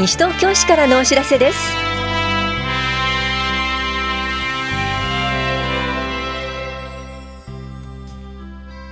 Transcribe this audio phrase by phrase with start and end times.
[0.00, 1.58] 西東京市からのお知らせです。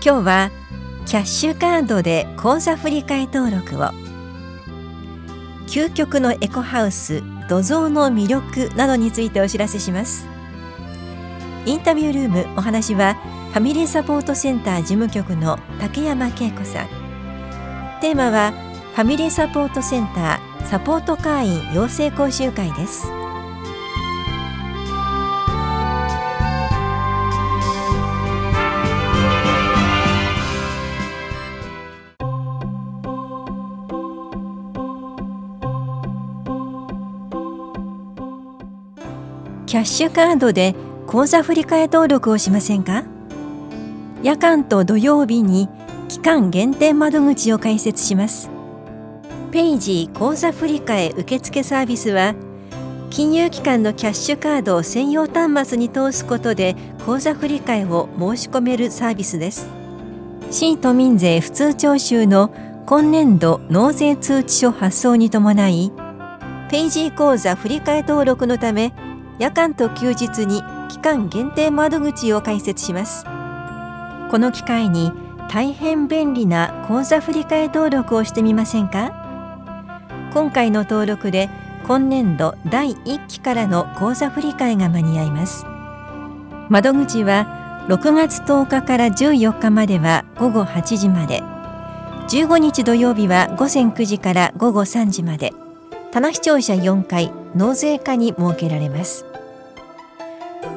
[0.05, 0.51] 今日は
[1.07, 3.89] キャッシュカードで口座振替登録を。
[5.67, 10.27] 究極のエコハウス土蔵の魅力などについてお知らせします。
[11.65, 13.15] インタビュールームお話は
[13.55, 16.89] ファミリーサポートセンター事務局の竹山恵子さん。
[18.03, 18.68] テーマは
[18.99, 23.07] ファミリーサポートセンターサポート会員養成講習会です。
[39.67, 40.75] キャッシュカードで
[41.07, 43.05] 口座振替登録をしませんか？
[44.25, 45.69] 夜間と土曜日に
[46.09, 48.51] 期間限定窓口を開設します。
[49.51, 52.35] ペイジー口座振替受付サービスは
[53.09, 59.67] 金融機関のキャッシュカードを専用端末に通すことで口座振替を申し込めるサービスです。
[60.51, 62.53] 市都民税普通徴収の
[62.85, 65.93] 今年度納税通知書発送に伴い
[66.71, 68.93] ペイジー口座振替登録のため
[69.39, 73.25] 夜間と休日に期間限定窓口を開設します。
[73.25, 75.11] この機会に
[75.51, 79.25] 大変便利な口座振替登録をしてみませんか？
[80.33, 81.49] 今回の登録で
[81.87, 85.65] 今年度第1期からの口座振替が間に合います。
[86.69, 91.43] 窓口は6月10日から14日までは午後8時まで。
[92.29, 95.55] 15日土曜日は午前9時から午後3時まで。
[96.11, 99.25] 棚視聴者4回納税課に設けられます。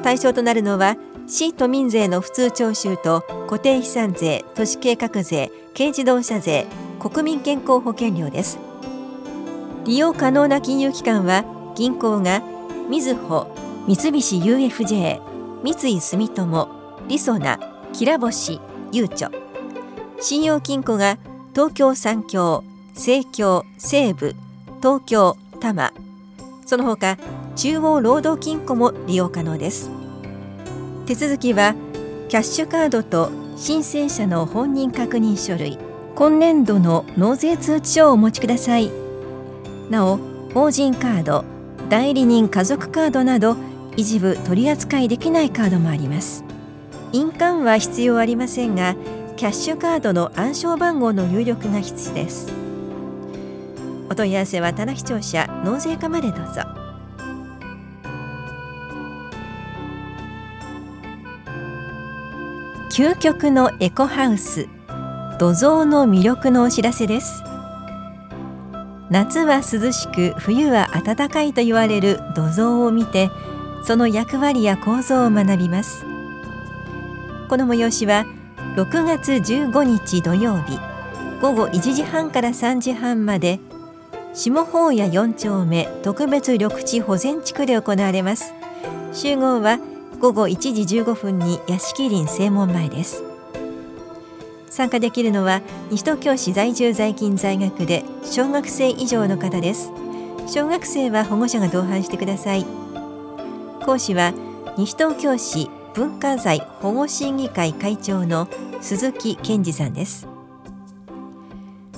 [0.02, 6.66] 対象となるのは市都民税の普通徴収と固定資産税都市計画税軽自動車税
[6.98, 8.71] 国民健康保険料です。
[9.84, 11.44] 利用可能な金融機関は
[11.74, 12.42] 銀行が
[12.88, 13.48] みずほ
[13.86, 15.20] 三菱 UFJ
[15.62, 16.68] 三井住友
[17.08, 17.58] りそな
[17.92, 18.60] きらぼし
[18.92, 19.30] ゆうちょ。
[20.20, 21.18] 信用金庫が
[21.52, 22.62] 東京三協
[22.94, 24.36] 西京西部
[24.80, 25.92] 東京多摩。
[26.64, 27.18] その他
[27.56, 29.90] 中央労働金庫も利用可能です。
[31.06, 31.74] 手続きは
[32.28, 35.76] キャッシュカードと申請者の本人確認書類
[36.14, 39.01] 今年度の納税通知書をお持ちください。
[39.92, 40.18] なお
[40.52, 41.44] 法人カード
[41.88, 43.56] 代理人家族カードなど
[43.96, 46.44] 一部取り扱いできないカードもあります。
[47.12, 48.96] 印鑑は必要ありませんが
[49.36, 52.50] キャッシュカードの暗証番号の入力が必須です。
[54.08, 56.62] お問い合わせは棚視聴者納税課までどうぞ。
[62.90, 64.68] 究極のエコハウス
[65.38, 67.51] 土蔵の魅力のお知らせです。
[69.12, 73.30] 夏は涼しく冬は暖かいと言われる土蔵を見て
[73.84, 76.06] その役割や構造を学びます。
[77.50, 78.24] この催しは
[78.74, 80.78] 6月15日土曜日
[81.42, 83.60] 午後1時半から3時半まで
[84.32, 88.54] 下法屋4丁目特別緑地保全地区で行われます。
[89.12, 89.78] 集合は
[90.20, 93.31] 午後1時15分に屋敷林正門前です。
[94.72, 95.60] 参加できるのは
[95.90, 99.92] 西東京市在住在勤在学で小学生以上の方です。
[100.46, 102.64] 小学生は保護者が同伴してください。
[103.84, 104.32] 講師は
[104.78, 108.48] 西東京市文化財保護審議会会長の
[108.80, 110.26] 鈴木健二さんです。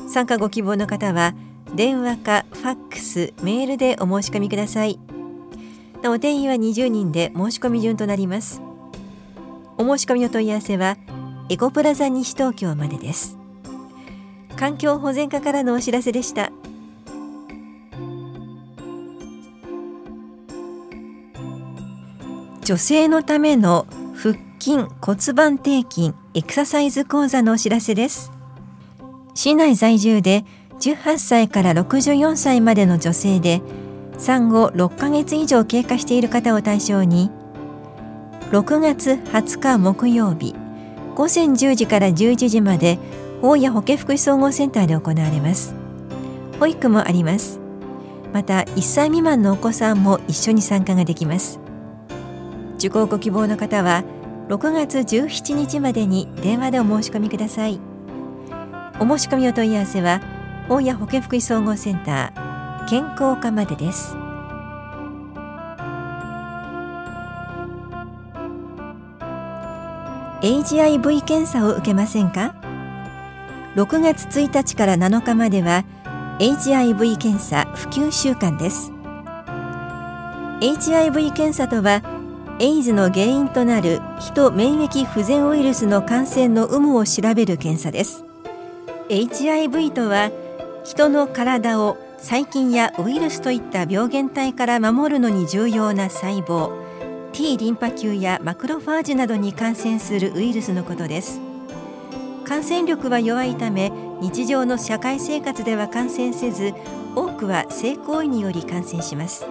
[0.08, 1.32] 参加ご希望の方は
[1.76, 4.98] 電話かファックスメールでお申し込みください。
[6.02, 8.60] なお定員は20人で申し込み順となります。
[9.78, 10.96] お申し込みの問い合わせは
[11.50, 13.36] エコプラザ西東京までです。
[14.56, 16.50] 環境保全課からのお知らせでした。
[22.64, 28.32] 女性のための腹筋骨盤底筋エクササイズ講座のお知らせです。
[29.34, 30.46] 市内在住で
[30.80, 33.60] 18歳から64歳までの女性で
[34.16, 37.30] 産後6ヶ月以上経過している方を対象に
[38.50, 40.54] 6月20日木曜日
[41.14, 42.98] 午前10時から11時まで
[43.40, 45.74] 大谷保健福祉総合センターで行われます。
[46.58, 47.60] 保育もあります。
[48.32, 51.60] また1歳未満のお子さんも一緒に参加ができます。
[52.78, 54.02] 受講ご希望の方は
[54.48, 57.78] 6月17日までに電話でお申し込みください。
[58.98, 60.20] お申し込みお問い合わせは
[60.68, 64.23] 大谷保健福祉総合センター健康課までです。
[70.44, 72.54] HIV 検査を受けませんか
[73.76, 75.86] ？6月1日から7日までは
[76.38, 78.92] HIV 検査普及週間です。
[80.60, 82.02] HIV 検査とは
[82.60, 88.22] エイズの原因となる人免疫不全ウイルスの感染の有無を調べる検査です。
[89.08, 90.30] HIV とは
[90.84, 96.83] 人の体を細菌やウイルスといった病原体から守るのに重要な細胞。
[97.34, 101.40] T リンパ球やマクロファージなどに感染するウイルスのことです。
[102.46, 103.90] 感染力は弱いため
[104.20, 106.72] 日常の社会生活では感染せず
[107.16, 109.46] 多くは性行為により感染します。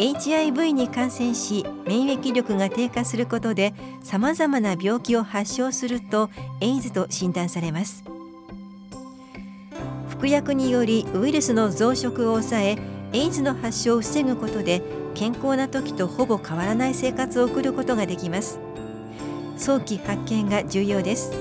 [0.00, 3.72] HIV に感染し免疫力が低下することで
[4.02, 6.28] さまざまな病気を発症すると
[6.60, 8.02] エイズと診断されます。
[10.08, 12.78] 服薬によりウイルスの増殖を抑え
[13.12, 18.60] エイズの発症を防ぐことで健康な時とほぼ変わらない生活を送ることができます。
[19.56, 21.32] 早期発見が重要です。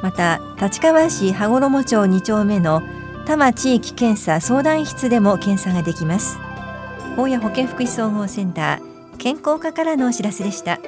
[0.02, 2.82] また立川市羽衣町2丁目の
[3.24, 6.36] 多摩地域検査相談室でも検査ができます。
[7.16, 10.78] 大谷保健福祉総合センター健康課からのお知らせでした。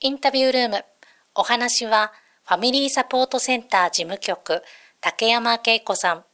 [0.00, 0.93] インタビュールーム。
[1.36, 2.12] お話は
[2.46, 4.62] ファミリーサポートセンター事務局
[5.00, 6.24] 竹山恵子さん。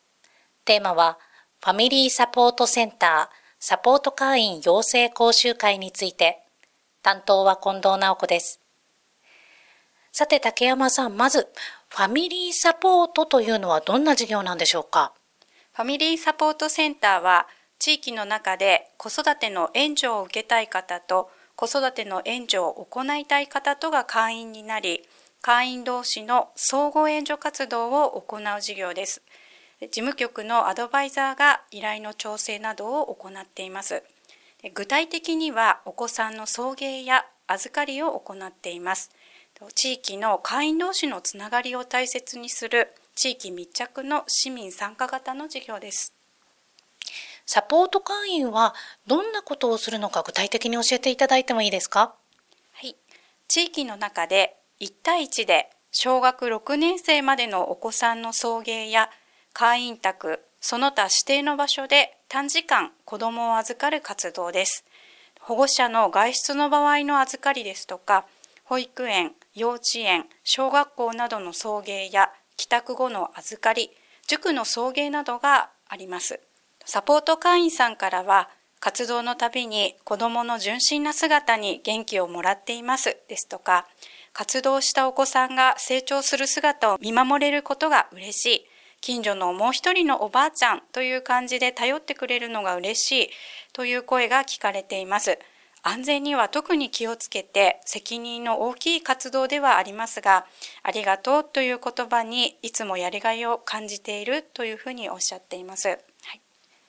[0.67, 1.17] テーマは
[1.64, 6.43] ファミリーサポートセンターサポート会員養成講習会について。
[7.02, 8.61] 担当は近藤直子です。
[10.12, 11.49] さて竹山さん、まず
[11.88, 15.14] ファミリーサポートというのはどんな事業なんでしょうか？
[15.73, 17.46] ファミリーサポートセンターは
[17.79, 21.31] 地域の中で子育ての援助を受けたい方と
[21.61, 25.03] 子育ての援助を行いたい方とが会員になり、
[25.43, 29.21] 会員同士の相互援助活動を行う事業です。
[29.83, 34.03] 事務局のアドバイザーが依頼の調整などを行っています。
[34.75, 39.11] 具体的にはお子さんの送迎や預かりを行っています
[39.75, 46.15] 地域の会員同士のつながりを大切にする地域密着の市民参加型の事業です
[47.52, 48.76] サポート会員は
[49.08, 52.14] どんなことをするのか具体的に教えていただいてもいいですか？
[52.75, 52.94] はい
[53.49, 59.11] 地域の中で1対1で小学6年生までのお子さんの送迎や
[59.52, 64.85] 会員宅その他指定の場所で短時間子どもを預かる活動です。
[65.41, 68.26] 保護者の外出の場合の預かりですとか、
[68.62, 73.91] 保育園、幼稚園、小学校などの送迎や帰宅後の預かり、
[74.29, 76.38] 塾の送迎などがあります。
[76.93, 78.51] サポート会員さんからは、
[78.81, 83.87] 活動のたびに子どもの純真な姿に元気をもらっていますですとか、
[84.33, 88.67] 活動したお子さんが成長する姿を見守れることが嬉しい。
[89.01, 93.31] 近所のもう一人のおばあちゃんという感じで頼ってくれるのが嬉しい
[93.73, 95.39] という声が聞かれています。
[95.85, 100.44] 安全には特に気をつけて責任の大きい活動ではありますが、
[100.82, 106.01] ありがとうという言葉にいつもやりがいを感じているというふうにおっしゃっています。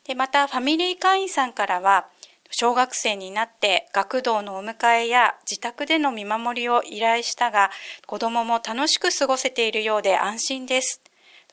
[0.07, 2.07] でまた、ファミリー会員さんからは、
[2.51, 7.71] 小学生になって学童のお迎えや自宅での見守りを依頼したが、
[8.07, 11.01] 子どもも楽しく過ごせているようで安心です。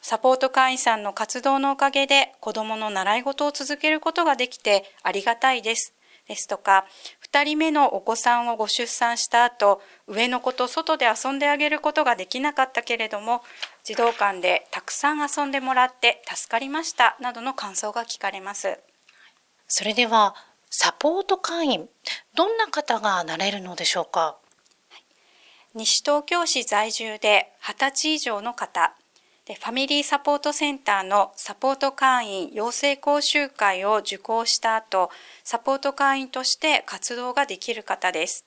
[0.01, 5.95] サポート会員さんの活動のおかげで子どもの習い事を続けることができてありがたいです。
[6.27, 6.87] ですとか、
[7.39, 13.43] 2人目のお子さんをご出産した後、上の子と外で遊んであげることができなかったけれども、
[13.85, 18.81] 児童館でたくさん遊んでもらって助かりましたなどの感想が聞かれます。
[19.69, 20.35] それでは、
[20.69, 21.89] サポート会員、
[22.35, 24.37] どんな方がなれるのでしょうか？
[25.75, 28.97] 西東京市在住で20歳以上の方、
[29.49, 35.11] でファミリーサポートセンターのサポート会員養成講習会を受講した後、
[35.43, 38.45] サポート会員として活動ができる方です。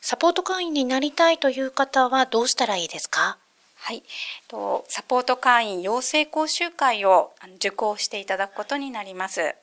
[0.00, 3.36] サポート会員になりたいという方はどうしたらいいですか？
[3.76, 4.02] はい、
[4.48, 9.54] とサポート会員養成講習会を受講していただくことになります。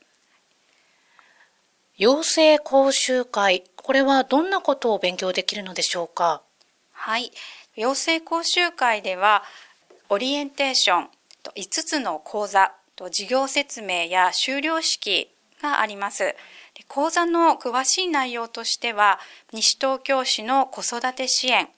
[1.98, 6.44] 養成講習会、これはどんなことを勉強できるのでしょうか？
[6.92, 7.32] はい、
[7.76, 9.42] 養成講習会では
[10.14, 11.10] オリエンテーション
[11.56, 12.74] 5つの講座
[13.12, 16.36] 事業説明や修了式があります
[16.90, 19.22] 講座の詳しい内容としては、
[19.54, 21.70] 西東京市の子育て支援、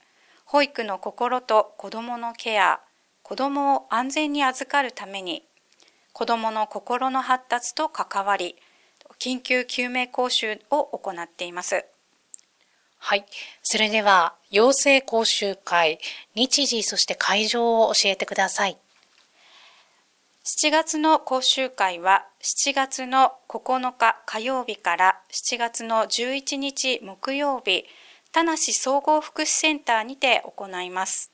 [0.44, 2.80] 保育の心と子どものケア、
[3.22, 5.44] 子どもを安全に預かるために、
[6.12, 8.56] 子どもの心の発達と関わり、
[9.20, 11.84] 緊急救命講習を行っています。
[13.06, 13.26] はい。
[13.62, 15.98] それでは、養成講習会、
[16.34, 18.78] 日時、そして会場を教えてください。
[20.42, 27.84] 7月の講習会は7月の9日火曜日から7月の11日木曜日、
[28.32, 31.30] 田梨総合福祉センターにて行います。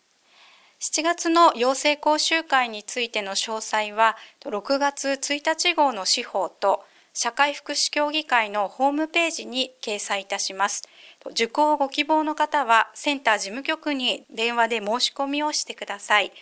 [0.81, 10.83] 7月の養成講習会についての詳細は、6月1日号の司法と社会福祉協議会のホームページに掲載いたします。
[11.27, 16.33] 受講をご希望の方は、センター事務局に電話で申し込みをしてください。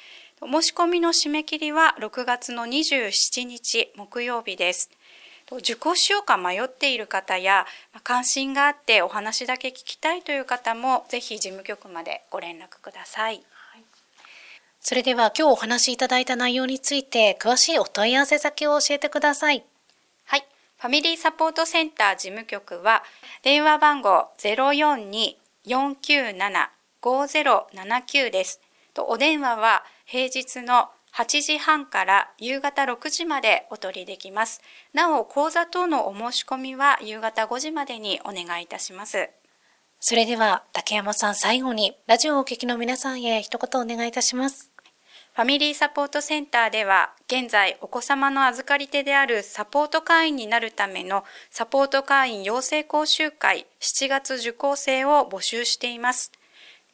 [0.41, 4.91] 申し込みの締め切りは6月の27日木曜日です。
[5.51, 7.67] 受講しようか迷っている方や
[8.05, 13.43] 関心があってお話だけ聞きたいという方もぜひ事務局までご連絡ください。
[14.81, 19.65] それでは今日お話しいただいた内容について詳しいお問い合わせ先を教えてください。
[20.79, 23.03] ファミリーサポートセンター事務局は
[23.43, 24.29] 電話番号
[25.67, 28.61] 042-497-5079です。
[28.95, 34.63] とお電話は平日の8時半から夕方6時までお取りできます。
[34.93, 39.31] なお、講座等のお申し込みは夕方5時までにお願いいたします。
[39.99, 44.68] それでは、竹山さん最後に、ラジオをお聞きの皆さんへ一言お願いいたします。
[45.39, 56.33] ファミリーサポートセンターでは、現在お子様の預かり手であるサポート会員になるためのサポート会員養成講習会7月受講生を募集しています。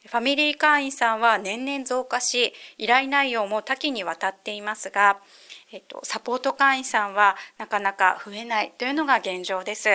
[0.05, 5.17] ファミリー会員さんは年々増加し、依頼内容も多岐にわたっていますが、
[5.75, 9.89] えっと、サポート会員さんはなかなか増えないというのが現状です。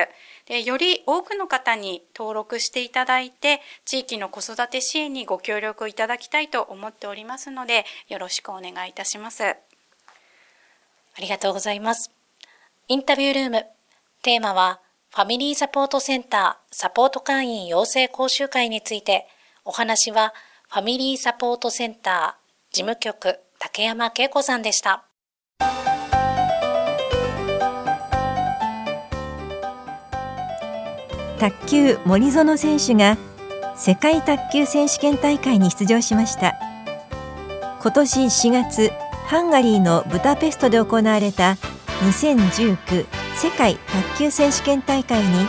[0.45, 9.43] でより多くの方に登録していただいて、地域の子育て支援にご協力いただきたいと思っておりますので、よろしくお願いいたします。
[9.43, 9.57] あ
[11.19, 12.11] りがとうございます。
[12.89, 13.67] インタビュールーム。
[14.21, 14.81] テーマは、
[15.13, 19.27] ファミリーサポートセンターサポート会員養成講習会について、
[19.65, 20.35] お話は
[20.69, 25.10] ファミリーサポートセンター事務局竹山恵子さんでした。
[31.41, 33.17] 卓球森園選手が
[33.75, 36.55] 世界卓球選手権大会に出場しました。
[37.81, 38.93] 今年4月
[39.27, 41.57] ハンガリーのブダペストで行われた
[42.03, 45.47] 2019世界卓球選手権大会に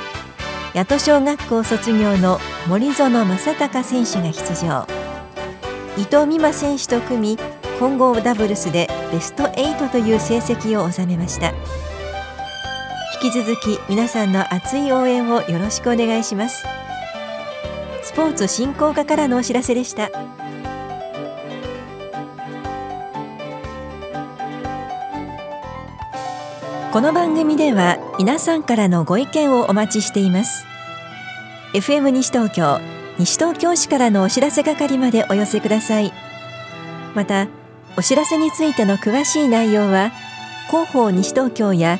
[0.74, 4.88] 八戸小学校卒業の森園正孝選手が出場。
[5.98, 7.38] 伊藤美誠選手と組み
[7.80, 11.52] 混合ダブルスでベスト8という成績を収めました。
[13.24, 16.66] 引き続き皆さんの熱い応援をよろしくお願いします。
[18.02, 20.10] スポーツ振興課からのお知らせでした。
[26.92, 30.66] この番組では皆さんからのご意見をお待ちしています。
[31.74, 32.80] FM 西東京
[33.20, 36.12] 西東京市からのお知らせ係までお寄せください。
[37.14, 37.48] また
[37.96, 40.12] お知らせについての詳しい内容は
[40.72, 42.00] 広報西東京や